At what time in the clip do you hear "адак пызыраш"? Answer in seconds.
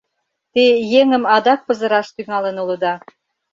1.35-2.07